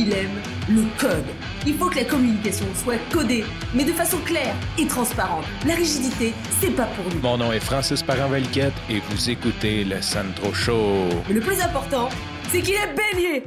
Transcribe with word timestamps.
il 0.00 0.12
aime 0.14 0.40
le 0.68 0.82
code. 0.98 1.26
Il 1.66 1.74
faut 1.74 1.90
que 1.90 1.96
la 1.96 2.04
communication 2.04 2.64
soit 2.74 2.98
codée, 3.12 3.44
mais 3.74 3.84
de 3.84 3.92
façon 3.92 4.16
claire 4.24 4.54
et 4.78 4.86
transparente. 4.86 5.44
La 5.66 5.74
rigidité, 5.74 6.32
c'est 6.58 6.74
pas 6.74 6.86
pour 6.86 7.04
nous. 7.12 7.20
Mon 7.20 7.36
nom 7.36 7.52
est 7.52 7.60
Francis 7.60 8.02
parent 8.02 8.32
et 8.34 9.00
vous 9.10 9.30
écoutez 9.30 9.84
le 9.84 10.00
Sandro 10.00 10.54
Show. 10.54 11.08
Mais 11.28 11.34
le 11.34 11.40
plus 11.40 11.60
important, 11.60 12.08
c'est 12.48 12.62
qu'il 12.62 12.74
est 12.74 12.94
bélier. 12.94 13.44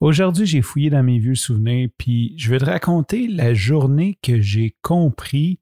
Aujourd'hui, 0.00 0.46
j'ai 0.46 0.60
fouillé 0.60 0.90
dans 0.90 1.02
mes 1.02 1.18
vieux 1.18 1.34
souvenirs, 1.34 1.88
puis 1.96 2.34
je 2.36 2.50
vais 2.50 2.58
te 2.58 2.66
raconter 2.66 3.28
la 3.28 3.54
journée 3.54 4.18
que 4.22 4.40
j'ai 4.40 4.76
compris 4.82 5.58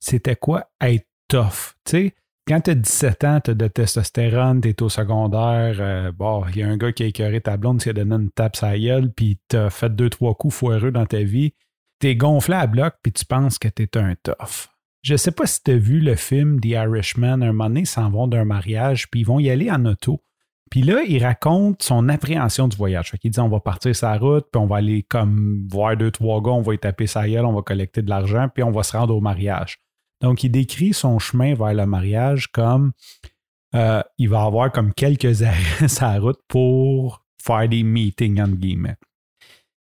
c'était 0.00 0.36
quoi 0.36 0.68
être 0.80 1.06
tough. 1.28 1.76
Tu 1.84 1.90
sais, 1.90 2.14
quand 2.46 2.60
tu 2.60 2.70
as 2.70 2.74
17 2.74 3.24
ans, 3.24 3.40
tu 3.40 3.50
as 3.52 3.54
de 3.54 3.68
testostérone, 3.68 4.60
tu 4.60 4.68
es 4.68 4.82
au 4.82 4.88
secondaire, 4.88 5.76
euh, 5.78 6.12
bon, 6.12 6.44
il 6.48 6.58
y 6.58 6.62
a 6.62 6.68
un 6.68 6.76
gars 6.76 6.92
qui 6.92 7.04
a 7.04 7.06
écœuré 7.06 7.40
ta 7.40 7.56
blonde, 7.56 7.80
qui 7.80 7.88
a 7.88 7.92
donné 7.92 8.14
une 8.16 8.30
tape 8.30 8.56
sa 8.56 8.76
gueule, 8.76 9.12
puis 9.12 9.38
tu 9.48 9.56
as 9.56 9.70
fait 9.70 9.94
deux, 9.94 10.10
trois 10.10 10.34
coups 10.34 10.54
foireux 10.54 10.90
dans 10.90 11.06
ta 11.06 11.22
vie. 11.22 11.54
Tu 12.00 12.08
es 12.08 12.16
gonflé 12.16 12.54
à 12.56 12.66
bloc, 12.66 12.94
puis 13.02 13.12
tu 13.12 13.24
penses 13.24 13.58
que 13.58 13.68
tu 13.68 13.84
es 13.84 13.96
un 13.96 14.14
tough. 14.22 14.68
Je 15.02 15.16
sais 15.16 15.32
pas 15.32 15.46
si 15.46 15.62
tu 15.62 15.72
as 15.72 15.76
vu 15.76 16.00
le 16.00 16.14
film 16.14 16.60
The 16.60 16.66
Irishman, 16.66 17.42
un 17.42 17.52
moment 17.52 17.68
donné, 17.68 17.80
ils 17.80 17.86
s'en 17.86 18.10
vont 18.10 18.26
d'un 18.26 18.44
mariage, 18.44 19.10
puis 19.10 19.20
ils 19.20 19.26
vont 19.26 19.38
y 19.38 19.50
aller 19.50 19.70
en 19.70 19.84
auto. 19.84 20.22
Puis 20.70 20.82
là, 20.82 21.02
il 21.06 21.22
raconte 21.22 21.82
son 21.82 22.08
appréhension 22.08 22.66
du 22.66 22.76
voyage. 22.76 23.10
Fait 23.10 23.18
il 23.22 23.30
dit 23.30 23.40
on 23.40 23.48
va 23.48 23.60
partir 23.60 23.94
sa 23.94 24.16
route, 24.16 24.46
puis 24.50 24.60
on 24.60 24.66
va 24.66 24.76
aller 24.76 25.02
comme 25.02 25.66
voir 25.70 25.96
deux, 25.96 26.10
trois 26.10 26.40
gars, 26.40 26.52
on 26.52 26.62
va 26.62 26.74
y 26.74 26.78
taper 26.78 27.06
sa 27.06 27.28
gueule, 27.28 27.44
on 27.44 27.52
va 27.52 27.62
collecter 27.62 28.00
de 28.00 28.08
l'argent, 28.08 28.48
puis 28.48 28.62
on 28.62 28.70
va 28.70 28.82
se 28.82 28.96
rendre 28.96 29.14
au 29.14 29.20
mariage. 29.20 29.78
Donc, 30.22 30.44
il 30.44 30.50
décrit 30.50 30.94
son 30.94 31.18
chemin 31.18 31.54
vers 31.54 31.74
le 31.74 31.84
mariage 31.84 32.46
comme 32.48 32.92
euh, 33.74 34.02
il 34.18 34.28
va 34.28 34.42
avoir 34.42 34.70
comme 34.70 34.92
quelques 34.94 35.42
arrêts 35.42 35.88
sa 35.88 36.18
route 36.18 36.40
pour 36.48 37.24
faire 37.42 37.68
des 37.68 37.82
meetings, 37.82 38.40
entre 38.40 38.54
guillemets. 38.54 38.96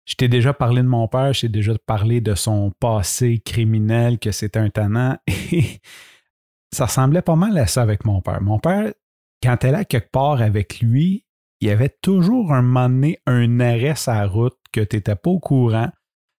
Je 0.05 0.15
t'ai 0.15 0.27
déjà 0.27 0.53
parlé 0.53 0.81
de 0.81 0.87
mon 0.87 1.07
père, 1.07 1.33
je 1.33 1.41
t'ai 1.41 1.49
déjà 1.49 1.73
parlé 1.85 2.19
de 2.19 2.33
son 2.33 2.71
passé 2.79 3.41
criminel, 3.45 4.17
que 4.17 4.31
c'était 4.31 4.59
un 4.59 4.69
tannant, 4.69 5.17
et 5.27 5.81
ça 6.71 6.85
ressemblait 6.85 7.21
pas 7.21 7.35
mal 7.35 7.57
à 7.57 7.67
ça 7.67 7.81
avec 7.81 8.05
mon 8.05 8.21
père. 8.21 8.41
Mon 8.41 8.59
père, 8.59 8.91
quand 9.43 9.63
elle 9.63 9.75
est 9.75 9.85
quelque 9.85 10.11
part 10.11 10.41
avec 10.41 10.79
lui, 10.79 11.25
il 11.61 11.67
y 11.67 11.71
avait 11.71 11.95
toujours 12.01 12.53
un 12.53 12.61
moment 12.61 12.89
donné 12.89 13.19
un 13.25 13.59
arrêt 13.59 13.95
sa 13.95 14.25
route 14.25 14.57
que 14.71 14.81
tu 14.81 14.95
n'étais 14.95 15.15
pas 15.15 15.29
au 15.29 15.39
courant. 15.39 15.89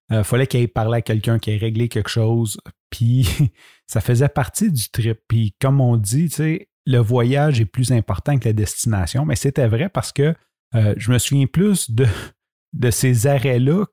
Il 0.09 0.17
euh, 0.17 0.23
fallait 0.23 0.47
qu'il 0.47 0.67
parler 0.67 0.97
à 0.97 1.01
quelqu'un 1.01 1.39
qui 1.39 1.51
ait 1.51 1.57
réglé 1.57 1.89
quelque 1.89 2.09
chose. 2.09 2.59
Puis 2.91 3.27
ça 3.87 4.01
faisait 4.01 4.29
partie 4.29 4.71
du 4.71 4.89
trip. 4.91 5.19
Puis 5.27 5.55
comme 5.59 5.81
on 5.81 5.97
dit, 5.97 6.29
tu 6.29 6.35
sais, 6.35 6.69
le 6.85 6.99
voyage 6.99 7.59
est 7.59 7.65
plus 7.65 7.91
important 7.91 8.37
que 8.37 8.47
la 8.47 8.53
destination. 8.53 9.25
Mais 9.25 9.35
c'était 9.35 9.67
vrai 9.67 9.89
parce 9.89 10.11
que 10.11 10.35
euh, 10.75 10.93
je 10.97 11.11
me 11.11 11.17
souviens 11.17 11.47
plus 11.47 11.89
de, 11.91 12.05
de 12.73 12.91
ces 12.91 13.27
arrêts-là. 13.27 13.85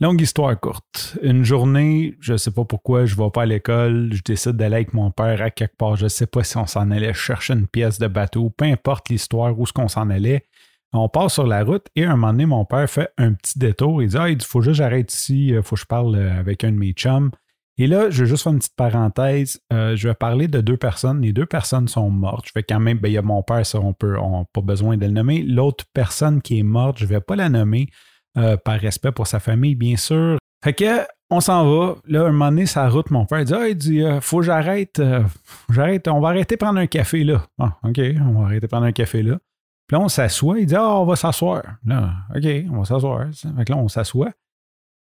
Longue 0.00 0.20
histoire 0.20 0.58
courte. 0.58 1.16
Une 1.22 1.44
journée, 1.44 2.16
je 2.20 2.32
ne 2.32 2.36
sais 2.36 2.50
pas 2.50 2.64
pourquoi, 2.64 3.06
je 3.06 3.16
ne 3.16 3.24
vais 3.24 3.30
pas 3.30 3.42
à 3.42 3.46
l'école, 3.46 4.10
je 4.12 4.22
décide 4.22 4.52
d'aller 4.52 4.74
avec 4.76 4.92
mon 4.92 5.12
père 5.12 5.40
à 5.40 5.50
quelque 5.50 5.76
part. 5.76 5.96
Je 5.96 6.04
ne 6.04 6.08
sais 6.08 6.26
pas 6.26 6.42
si 6.42 6.56
on 6.56 6.66
s'en 6.66 6.90
allait 6.90 7.14
chercher 7.14 7.54
une 7.54 7.68
pièce 7.68 8.00
de 8.00 8.08
bateau, 8.08 8.50
peu 8.50 8.64
importe 8.64 9.08
l'histoire, 9.08 9.58
où 9.58 9.66
ce 9.66 9.72
qu'on 9.72 9.88
s'en 9.88 10.10
allait. 10.10 10.44
On 10.92 11.08
passe 11.08 11.34
sur 11.34 11.46
la 11.46 11.64
route 11.64 11.86
et 11.96 12.04
à 12.04 12.12
un 12.12 12.16
moment 12.16 12.32
donné, 12.32 12.46
mon 12.46 12.64
père 12.64 12.88
fait 12.88 13.10
un 13.18 13.32
petit 13.32 13.58
détour. 13.58 14.02
Il 14.02 14.10
dit 14.10 14.16
Ah, 14.16 14.28
il 14.30 14.40
faut 14.42 14.62
juste 14.62 14.76
j'arrête 14.76 15.12
ici, 15.12 15.48
il 15.48 15.62
faut 15.62 15.74
que 15.74 15.80
je 15.80 15.86
parle 15.86 16.14
euh, 16.16 16.38
avec 16.38 16.64
un 16.64 16.70
de 16.70 16.76
mes 16.76 16.92
chums. 16.92 17.30
Et 17.76 17.86
là, 17.88 18.08
je 18.08 18.22
vais 18.22 18.28
juste 18.28 18.44
faire 18.44 18.52
une 18.52 18.58
petite 18.58 18.76
parenthèse. 18.76 19.60
Euh, 19.72 19.96
je 19.96 20.08
vais 20.08 20.14
parler 20.14 20.46
de 20.46 20.60
deux 20.60 20.76
personnes. 20.76 21.20
Les 21.20 21.32
deux 21.32 21.46
personnes 21.46 21.88
sont 21.88 22.08
mortes. 22.08 22.46
Je 22.46 22.52
vais 22.54 22.62
quand 22.62 22.78
même, 22.78 22.98
ben, 22.98 23.08
il 23.08 23.14
y 23.14 23.18
a 23.18 23.22
mon 23.22 23.42
père, 23.42 23.66
ça, 23.66 23.80
on 23.80 23.92
peut, 23.92 24.16
on 24.18 24.44
pas 24.44 24.60
besoin 24.60 24.96
de 24.96 25.06
le 25.06 25.12
nommer. 25.12 25.42
L'autre 25.42 25.84
personne 25.92 26.40
qui 26.40 26.60
est 26.60 26.62
morte, 26.62 26.98
je 26.98 27.04
ne 27.04 27.08
vais 27.08 27.20
pas 27.20 27.34
la 27.34 27.48
nommer 27.48 27.88
euh, 28.38 28.56
par 28.56 28.78
respect 28.78 29.10
pour 29.10 29.26
sa 29.26 29.40
famille, 29.40 29.74
bien 29.74 29.96
sûr. 29.96 30.38
Fait 30.62 30.72
que, 30.72 31.00
on 31.30 31.40
s'en 31.40 31.64
va. 31.64 31.96
Là, 32.06 32.22
un 32.26 32.32
moment 32.32 32.50
donné, 32.50 32.66
sa 32.66 32.88
route, 32.88 33.10
mon 33.10 33.26
père 33.26 33.44
dit 33.44 33.54
Ah, 33.54 33.68
il 33.68 33.76
dit, 33.76 34.02
euh, 34.02 34.20
faut 34.20 34.38
que 34.38 34.44
j'arrête. 34.44 35.02
j'arrête. 35.68 36.06
On 36.06 36.20
va 36.20 36.28
arrêter 36.28 36.56
prendre 36.56 36.78
un 36.78 36.86
café 36.86 37.24
là. 37.24 37.44
Ah, 37.58 37.76
OK, 37.82 37.98
on 38.24 38.40
va 38.40 38.46
arrêter 38.46 38.68
prendre 38.68 38.86
un 38.86 38.92
café 38.92 39.22
là. 39.22 39.38
Puis 39.88 39.96
là, 39.96 40.00
on 40.00 40.08
s'assoit. 40.08 40.60
Il 40.60 40.66
dit 40.66 40.76
Ah, 40.76 41.00
on 41.00 41.04
va 41.04 41.16
s'asseoir. 41.16 41.62
Là, 41.84 42.12
OK, 42.34 42.46
on 42.70 42.78
va 42.78 42.84
s'asseoir. 42.84 43.26
Fait 43.34 43.64
que 43.64 43.72
là, 43.72 43.78
on 43.78 43.88
s'assoit. 43.88 44.30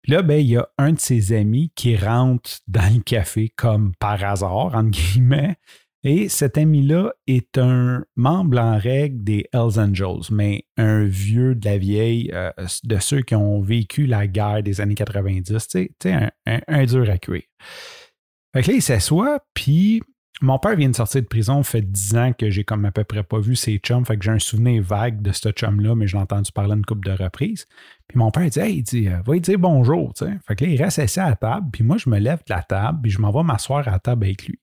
Là, 0.09 0.23
ben, 0.23 0.39
il 0.39 0.47
y 0.47 0.57
a 0.57 0.67
un 0.79 0.93
de 0.93 0.99
ses 0.99 1.33
amis 1.33 1.71
qui 1.75 1.95
rentre 1.95 2.61
dans 2.67 2.91
le 2.91 2.99
café 2.99 3.53
comme 3.55 3.93
par 3.99 4.23
hasard, 4.23 4.73
entre 4.73 4.89
guillemets. 4.89 5.57
Et 6.03 6.29
cet 6.29 6.57
ami-là 6.57 7.13
est 7.27 7.59
un 7.59 8.03
membre 8.15 8.57
en 8.57 8.79
règle 8.79 9.23
des 9.23 9.45
Hells 9.53 9.79
Angels, 9.79 10.31
mais 10.31 10.65
un 10.77 11.05
vieux 11.05 11.53
de 11.53 11.63
la 11.63 11.77
vieille, 11.77 12.31
euh, 12.33 12.51
de 12.85 12.97
ceux 12.97 13.21
qui 13.21 13.35
ont 13.35 13.61
vécu 13.61 14.07
la 14.07 14.25
guerre 14.25 14.63
des 14.63 14.81
années 14.81 14.95
90, 14.95 15.67
tu 15.67 15.89
sais, 16.01 16.11
un, 16.47 16.59
un, 16.67 16.85
dur 16.85 17.07
à 17.07 17.19
cuire. 17.19 17.43
Fait 18.55 18.63
que 18.63 18.69
là, 18.69 18.73
il 18.73 18.81
s'assoit, 18.81 19.39
puis 19.53 20.01
mon 20.41 20.57
père 20.57 20.75
vient 20.75 20.89
de 20.89 20.95
sortir 20.95 21.21
de 21.21 21.27
prison, 21.27 21.63
fait 21.63 21.81
10 21.81 22.15
ans 22.15 22.33
que 22.33 22.49
j'ai 22.49 22.63
comme 22.63 22.85
à 22.85 22.91
peu 22.91 23.03
près 23.03 23.23
pas 23.23 23.39
vu 23.39 23.55
ses 23.55 23.77
chums, 23.77 24.05
fait 24.05 24.17
que 24.17 24.23
j'ai 24.23 24.31
un 24.31 24.39
souvenir 24.39 24.81
vague 24.81 25.21
de 25.21 25.31
ce 25.31 25.49
chum-là, 25.49 25.95
mais 25.95 26.07
j'ai 26.07 26.17
entendu 26.17 26.51
parler 26.51 26.75
une 26.75 26.85
couple 26.85 27.07
de 27.07 27.11
reprises. 27.11 27.67
Puis 28.07 28.17
mon 28.17 28.31
père 28.31 28.49
dit, 28.49 28.59
hey, 28.59 28.77
il 28.77 28.83
dit, 28.83 29.07
euh, 29.09 29.21
va 29.21 29.33
lui 29.33 29.41
dire 29.41 29.59
bonjour, 29.59 30.13
tu 30.13 30.25
sais. 30.25 30.37
Fait 30.47 30.55
que 30.55 30.63
là, 30.63 30.71
il 30.71 30.81
reste 30.81 30.99
assis 30.99 31.19
à 31.19 31.29
la 31.29 31.35
table, 31.35 31.67
puis 31.71 31.83
moi, 31.83 31.97
je 31.97 32.09
me 32.09 32.17
lève 32.19 32.39
de 32.39 32.53
la 32.53 32.63
table, 32.63 32.99
puis 33.01 33.11
je 33.11 33.19
m'en 33.19 33.31
vais 33.31 33.43
m'asseoir 33.43 33.87
à 33.87 33.99
table 33.99 34.25
avec 34.25 34.47
lui. 34.47 34.59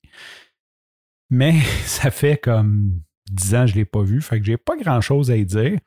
Mais 1.30 1.60
ça 1.84 2.10
fait 2.10 2.38
comme 2.38 3.00
10 3.30 3.54
ans 3.54 3.60
que 3.62 3.66
je 3.66 3.72
ne 3.74 3.78
l'ai 3.78 3.84
pas 3.84 4.02
vu, 4.02 4.22
fait 4.22 4.40
que 4.40 4.46
j'ai 4.46 4.56
pas 4.56 4.76
grand-chose 4.76 5.30
à 5.30 5.36
y 5.36 5.44
dire. 5.44 5.78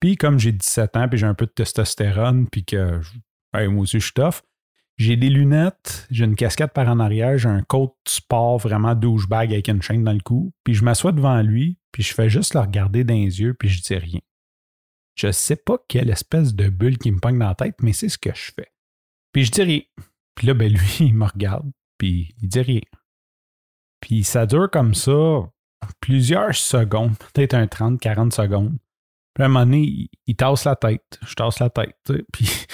Puis 0.00 0.16
comme 0.16 0.38
j'ai 0.38 0.52
17 0.52 0.96
ans, 0.96 1.08
puis 1.08 1.18
j'ai 1.18 1.26
un 1.26 1.34
peu 1.34 1.46
de 1.46 1.52
testostérone, 1.52 2.46
puis 2.48 2.64
que 2.64 3.00
moi 3.54 3.82
aussi 3.82 4.00
je 4.00 4.04
suis 4.04 4.14
tough, 4.14 4.42
j'ai 5.00 5.16
des 5.16 5.30
lunettes, 5.30 6.06
j'ai 6.10 6.26
une 6.26 6.36
casquette 6.36 6.74
par 6.74 6.86
en 6.86 7.00
arrière, 7.00 7.38
j'ai 7.38 7.48
un 7.48 7.62
coat 7.62 7.96
sport 8.06 8.58
vraiment 8.58 8.94
douchebag 8.94 9.50
avec 9.50 9.68
une 9.68 9.80
chaîne 9.80 10.04
dans 10.04 10.12
le 10.12 10.20
cou, 10.20 10.52
puis 10.62 10.74
je 10.74 10.84
m'assois 10.84 11.12
devant 11.12 11.40
lui, 11.40 11.78
puis 11.90 12.02
je 12.02 12.12
fais 12.12 12.28
juste 12.28 12.52
le 12.52 12.60
regarder 12.60 13.02
dans 13.02 13.14
les 13.14 13.40
yeux, 13.40 13.54
puis 13.54 13.70
je 13.70 13.80
dis 13.80 13.96
rien. 13.96 14.20
Je 15.14 15.32
sais 15.32 15.56
pas 15.56 15.78
quelle 15.88 16.10
espèce 16.10 16.54
de 16.54 16.68
bulle 16.68 16.98
qui 16.98 17.10
me 17.12 17.18
pogne 17.18 17.38
dans 17.38 17.48
la 17.48 17.54
tête, 17.54 17.76
mais 17.80 17.94
c'est 17.94 18.10
ce 18.10 18.18
que 18.18 18.34
je 18.34 18.52
fais. 18.54 18.70
Puis 19.32 19.46
je 19.46 19.52
dis 19.52 19.62
rien. 19.62 19.80
Puis 20.34 20.46
là, 20.46 20.52
ben 20.52 20.70
lui, 20.70 20.96
il 21.00 21.14
me 21.14 21.24
regarde, 21.24 21.70
puis 21.96 22.34
il 22.42 22.48
dit 22.48 22.60
rien. 22.60 22.82
Puis 24.00 24.22
ça 24.22 24.44
dure 24.44 24.70
comme 24.70 24.92
ça 24.94 25.50
plusieurs 26.00 26.54
secondes, 26.54 27.16
peut-être 27.16 27.54
un 27.54 27.66
30, 27.66 27.98
40 27.98 28.34
secondes. 28.34 28.76
Puis 29.32 29.44
à 29.44 29.46
un 29.46 29.48
moment 29.48 29.64
donné, 29.64 30.10
il, 30.26 30.36
tasse 30.36 30.66
la 30.66 30.76
tête, 30.76 31.18
je 31.26 31.34
tasse 31.34 31.58
la 31.58 31.70
tête, 31.70 31.96
puis 32.32 32.66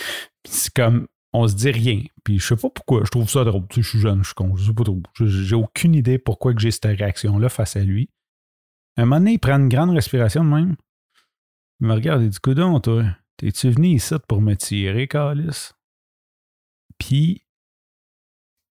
c'est 0.45 0.75
comme 0.75 1.07
on 1.37 1.47
se 1.47 1.55
dit 1.55 1.71
rien. 1.71 2.03
Puis 2.25 2.39
je 2.39 2.47
sais 2.47 2.57
pas 2.57 2.71
pourquoi, 2.71 3.05
je 3.05 3.11
trouve 3.11 3.29
ça 3.29 3.45
drôle. 3.45 3.67
je 3.71 3.83
suis 3.83 3.99
jeune, 3.99 4.23
je 4.23 4.29
suis 4.29 4.35
con, 4.35 4.57
je 4.57 4.65
sais 4.65 4.75
pas 4.75 4.85
trop. 4.85 5.03
J'ai 5.21 5.55
aucune 5.55 5.95
idée 5.95 6.19
pourquoi 6.19 6.55
que 6.55 6.61
j'ai 6.61 6.71
cette 6.71 6.87
réaction-là 6.87 7.49
face 7.49 7.77
à 7.77 7.85
lui. 7.85 8.09
À 8.97 9.03
un 9.03 9.05
moment 9.05 9.19
donné, 9.19 9.33
il 9.33 9.39
prend 9.39 9.59
une 9.59 9.69
grande 9.69 9.91
respiration 9.91 10.45
de 10.45 10.49
même. 10.49 10.77
Il 11.81 11.89
me 11.89 11.93
regarde 11.93 12.23
et 12.23 12.29
dit 12.29 12.39
Coudon, 12.41 12.81
toi, 12.81 13.05
t'es-tu 13.37 13.71
venu 13.71 13.89
ici 13.89 14.15
pour 14.27 14.41
me 14.41 14.55
tirer, 14.55 15.09
Calis? 15.09 15.73
Puis, 16.97 17.43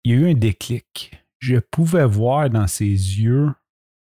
il 0.05 0.13
y 0.13 0.15
a 0.15 0.19
eu 0.19 0.31
un 0.31 0.35
déclic. 0.35 1.13
Je 1.39 1.59
pouvais 1.59 2.07
voir 2.07 2.49
dans 2.49 2.67
ses 2.67 2.87
yeux 2.87 3.53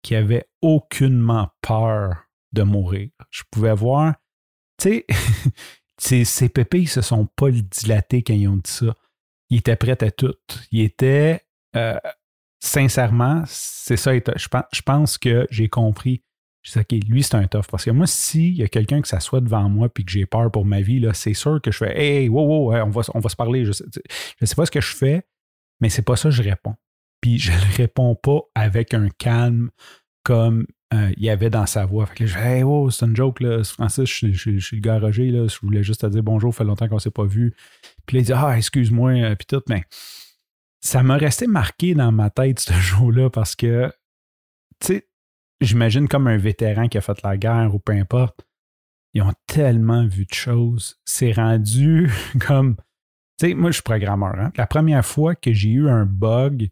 qu'il 0.04 0.18
avait 0.18 0.46
aucunement 0.62 1.50
peur 1.62 2.26
de 2.52 2.62
mourir. 2.62 3.10
Je 3.32 3.42
pouvais 3.50 3.74
voir, 3.74 4.14
tu 4.78 4.90
sais, 4.90 5.08
Ses, 6.00 6.26
ses 6.26 6.50
pépilles 6.50 6.88
se 6.88 7.02
sont 7.02 7.26
pas 7.26 7.52
dilatées 7.52 8.24
quand 8.24 8.34
ils 8.34 8.48
ont 8.48 8.58
dit 8.58 8.72
ça. 8.72 8.96
Il 9.50 9.58
était 9.60 9.76
prêt 9.76 10.02
à 10.04 10.12
tout. 10.12 10.36
Il 10.72 10.82
était, 10.82 11.42
euh, 11.76 11.98
sincèrement, 12.60 13.44
c'est 13.46 13.98
ça. 13.98 14.12
Je 14.16 14.82
pense, 14.82 15.18
que 15.18 15.48
j'ai 15.52 15.70
compris. 15.70 16.24
Je 16.64 16.72
dis, 16.72 16.80
OK, 16.80 17.08
lui, 17.08 17.24
c'est 17.24 17.36
un 17.36 17.46
tough. 17.46 17.68
Parce 17.70 17.86
que 17.86 17.92
moi, 17.92 18.08
s'il 18.08 18.56
y 18.56 18.64
a 18.64 18.68
quelqu'un 18.68 19.02
qui 19.02 19.10
s'assoit 19.10 19.42
devant 19.42 19.70
moi 19.70 19.90
et 19.96 20.04
que 20.04 20.12
j'ai 20.12 20.26
peur 20.26 20.50
pour 20.50 20.66
ma 20.66 20.82
vie, 20.82 21.06
c'est 21.14 21.34
sûr 21.34 21.62
que 21.62 21.72
je 21.72 21.78
fais 21.78 22.00
Hey, 22.00 22.30
wow, 22.30 22.72
wow, 22.72 22.76
on, 22.86 22.90
va, 22.90 23.02
on 23.14 23.20
va 23.20 23.30
se 23.30 23.36
parler. 23.36 23.66
Je 23.66 23.74
sais, 23.74 23.86
je 24.40 24.46
sais 24.46 24.56
pas 24.56 24.66
ce 24.66 24.72
que 24.72 24.82
je 24.82 24.96
fais, 24.96 25.24
mais 25.82 25.90
c'est 25.90 26.02
pas 26.02 26.16
ça 26.16 26.30
que 26.30 26.36
je 26.36 26.42
réponds. 26.42 26.76
Puis 27.22 27.38
je 27.38 27.52
ne 27.52 27.76
réponds 27.78 28.16
pas 28.16 28.40
avec 28.56 28.94
un 28.94 29.10
calme 29.10 29.70
comme 30.24 30.66
euh, 30.94 31.12
il 31.18 31.24
y 31.24 31.30
avait 31.30 31.50
dans 31.50 31.66
sa 31.66 31.86
voix. 31.86 32.06
Fait 32.06 32.16
que 32.16 32.26
je 32.26 32.38
hey, 32.38 32.64
wow, 32.64 32.92
c'est 32.92 33.06
une 33.06 33.16
joke, 33.16 33.40
là. 33.40 33.64
Francis, 33.64 34.06
je, 34.06 34.60
suis 34.60 34.76
le 34.76 34.82
gars 34.82 35.00
là. 35.00 35.12
Je 35.12 35.60
voulais 35.62 35.84
juste 35.84 36.02
te 36.02 36.08
dire 36.08 36.24
bonjour, 36.24 36.54
fait 36.54 36.64
longtemps 36.64 36.88
qu'on 36.88 36.96
ne 36.96 37.00
s'est 37.00 37.12
pas 37.12 37.26
vu. 37.26 37.56
Puis 38.06 38.18
là, 38.18 38.22
il 38.22 38.26
dit, 38.26 38.34
ah, 38.34 38.58
excuse-moi, 38.58 39.12
euh, 39.12 39.36
puis 39.36 39.48
tout. 39.48 39.62
Mais 39.70 39.84
ça 40.82 41.02
m'a 41.02 41.18
resté 41.18 41.48
marqué 41.48 41.96
dans 41.96 42.12
ma 42.12 42.30
tête 42.30 42.60
ce 42.60 42.74
jour-là 42.74 43.30
parce 43.30 43.56
que, 43.56 43.92
tu 44.80 44.88
sais, 44.88 45.10
j'imagine 45.62 46.08
comme 46.08 46.28
un 46.28 46.38
vétéran 46.38 46.88
qui 46.88 46.98
a 46.98 47.02
fait 47.02 47.22
la 47.24 47.38
guerre 47.38 47.74
ou 47.74 47.80
peu 47.80 47.94
importe. 47.94 48.46
Ils 49.16 49.22
ont 49.22 49.34
tellement 49.48 50.06
vu 50.06 50.26
de 50.26 50.34
choses. 50.34 51.00
C'est 51.06 51.32
rendu 51.32 52.12
comme. 52.46 52.76
Tu 53.40 53.48
sais, 53.48 53.54
moi, 53.56 53.72
je 53.72 53.76
suis 53.76 53.84
programmeur. 53.84 54.36
Hein. 54.40 54.52
La 54.58 54.68
première 54.68 55.06
fois 55.06 55.34
que 55.34 55.54
j'ai 55.54 55.70
eu 55.70 55.90
un 55.90 56.06
bug 56.06 56.70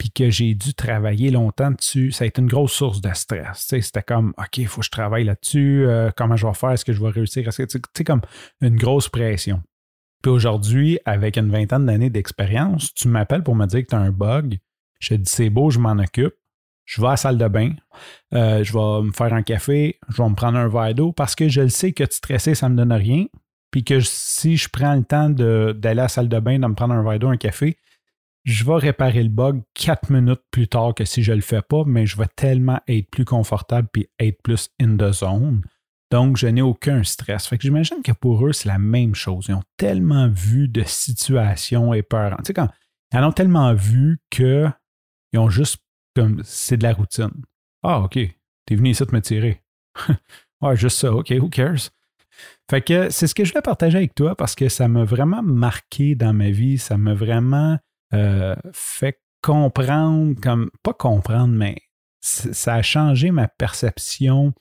puis 0.00 0.10
que 0.10 0.30
j'ai 0.30 0.54
dû 0.54 0.72
travailler 0.72 1.30
longtemps 1.30 1.72
dessus, 1.72 2.10
ça 2.10 2.24
a 2.24 2.26
été 2.26 2.40
une 2.40 2.48
grosse 2.48 2.72
source 2.72 3.02
de 3.02 3.10
stress. 3.12 3.66
C'était 3.68 4.02
comme, 4.02 4.32
OK, 4.38 4.56
il 4.56 4.66
faut 4.66 4.80
que 4.80 4.86
je 4.86 4.90
travaille 4.90 5.24
là-dessus, 5.24 5.84
euh, 5.86 6.10
comment 6.16 6.36
je 6.36 6.46
vais 6.46 6.54
faire, 6.54 6.70
est-ce 6.70 6.86
que 6.86 6.94
je 6.94 7.02
vais 7.02 7.10
réussir? 7.10 7.46
C'est 7.52 8.04
comme 8.04 8.22
une 8.62 8.76
grosse 8.76 9.10
pression. 9.10 9.62
Puis 10.22 10.32
aujourd'hui, 10.32 10.98
avec 11.04 11.36
une 11.36 11.50
vingtaine 11.50 11.84
d'années 11.84 12.08
d'expérience, 12.08 12.94
tu 12.94 13.08
m'appelles 13.08 13.42
pour 13.42 13.54
me 13.54 13.66
dire 13.66 13.82
que 13.82 13.88
tu 13.88 13.94
as 13.94 13.98
un 13.98 14.10
bug. 14.10 14.56
Je 15.00 15.10
te 15.10 15.14
dis, 15.16 15.30
c'est 15.30 15.50
beau, 15.50 15.68
je 15.68 15.78
m'en 15.78 15.98
occupe. 15.98 16.32
Je 16.86 17.02
vais 17.02 17.08
à 17.08 17.10
la 17.10 17.16
salle 17.18 17.36
de 17.36 17.48
bain, 17.48 17.72
euh, 18.32 18.64
je 18.64 18.72
vais 18.72 19.06
me 19.06 19.12
faire 19.12 19.34
un 19.34 19.42
café, 19.42 19.98
je 20.08 20.22
vais 20.22 20.28
me 20.30 20.34
prendre 20.34 20.56
un 20.56 20.68
verre 20.68 20.94
d'eau 20.94 21.12
parce 21.12 21.34
que 21.34 21.50
je 21.50 21.60
le 21.60 21.68
sais 21.68 21.92
que 21.92 22.04
te 22.04 22.14
stresser, 22.14 22.54
ça 22.54 22.70
ne 22.70 22.72
me 22.72 22.78
donne 22.78 22.94
rien. 22.94 23.26
Puis 23.70 23.84
que 23.84 24.00
si 24.00 24.56
je 24.56 24.70
prends 24.70 24.94
le 24.94 25.04
temps 25.04 25.28
d'aller 25.28 25.84
à 25.84 25.94
la 25.94 26.08
salle 26.08 26.30
de 26.30 26.40
bain, 26.40 26.58
de 26.58 26.66
me 26.66 26.74
prendre 26.74 26.94
un 26.94 27.02
verre 27.02 27.18
d'eau, 27.18 27.28
un 27.28 27.36
café, 27.36 27.76
je 28.44 28.64
vais 28.64 28.76
réparer 28.76 29.22
le 29.22 29.28
bug 29.28 29.62
quatre 29.74 30.10
minutes 30.10 30.42
plus 30.50 30.68
tard 30.68 30.94
que 30.94 31.04
si 31.04 31.22
je 31.22 31.32
ne 31.32 31.36
le 31.36 31.42
fais 31.42 31.62
pas, 31.62 31.84
mais 31.86 32.06
je 32.06 32.16
vais 32.16 32.28
tellement 32.36 32.80
être 32.88 33.10
plus 33.10 33.24
confortable 33.24 33.88
puis 33.92 34.08
être 34.18 34.42
plus 34.42 34.70
in 34.80 34.96
the 34.96 35.12
zone. 35.12 35.62
Donc, 36.10 36.36
je 36.36 36.48
n'ai 36.48 36.62
aucun 36.62 37.04
stress. 37.04 37.46
Fait 37.46 37.56
que 37.56 37.62
j'imagine 37.62 38.02
que 38.02 38.12
pour 38.12 38.44
eux, 38.46 38.52
c'est 38.52 38.68
la 38.68 38.78
même 38.78 39.14
chose. 39.14 39.46
Ils 39.48 39.54
ont 39.54 39.62
tellement 39.76 40.28
vu 40.28 40.68
de 40.68 40.82
situations 40.84 41.94
épeurantes. 41.94 42.40
Tu 42.40 42.46
sais, 42.46 42.54
quand 42.54 42.68
ils 43.12 43.18
en 43.18 43.28
ont 43.28 43.32
tellement 43.32 43.74
vu 43.74 44.18
qu'ils 44.30 44.72
ont 45.36 45.50
juste 45.50 45.78
comme 46.16 46.42
c'est 46.44 46.76
de 46.76 46.82
la 46.82 46.92
routine. 46.92 47.30
Ah, 47.82 48.00
OK. 48.00 48.18
T'es 48.66 48.74
venu 48.74 48.90
ici 48.90 49.06
te 49.06 49.14
me 49.14 49.20
tirer. 49.20 49.62
ouais, 50.62 50.76
juste 50.76 50.98
ça. 50.98 51.12
OK, 51.12 51.30
who 51.30 51.48
cares? 51.48 51.90
Fait 52.70 52.82
que 52.82 53.10
c'est 53.10 53.26
ce 53.26 53.34
que 53.34 53.44
je 53.44 53.52
vais 53.52 53.62
partager 53.62 53.98
avec 53.98 54.14
toi 54.14 54.34
parce 54.34 54.54
que 54.54 54.68
ça 54.68 54.88
m'a 54.88 55.04
vraiment 55.04 55.42
marqué 55.42 56.14
dans 56.14 56.32
ma 56.32 56.50
vie. 56.50 56.78
Ça 56.78 56.96
m'a 56.96 57.14
vraiment 57.14 57.78
euh, 58.14 58.56
fait 58.72 59.20
comprendre, 59.42 60.34
comme 60.40 60.70
pas 60.82 60.92
comprendre, 60.94 61.54
mais 61.54 61.76
ça 62.20 62.74
a 62.74 62.82
changé 62.82 63.30
ma 63.30 63.48
perception 63.48 64.52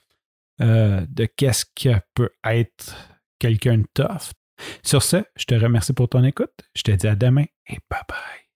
euh, 0.61 1.05
de 1.09 1.25
qu'est-ce 1.25 1.65
que 1.75 1.99
peut 2.13 2.31
être 2.45 2.95
quelqu'un 3.39 3.79
de 3.79 3.87
tough. 3.93 4.31
Sur 4.83 5.03
ce, 5.03 5.23
je 5.37 5.45
te 5.45 5.55
remercie 5.55 5.93
pour 5.93 6.09
ton 6.09 6.23
écoute. 6.23 6.53
Je 6.75 6.83
te 6.83 6.91
dis 6.91 7.07
à 7.07 7.15
demain 7.15 7.45
et 7.67 7.77
bye 7.89 8.01
bye. 8.07 8.48